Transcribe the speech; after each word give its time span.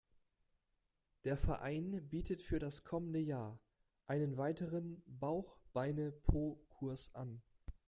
Der 1.25 1.37
Verein 1.37 2.07
bietet 2.09 2.41
für 2.41 2.57
das 2.57 2.83
kommende 2.83 3.19
Jahr 3.19 3.59
einen 4.07 4.35
weiteren 4.35 5.03
Bauch-Beine-Po-Kurs 5.05 7.13
an. 7.13 7.43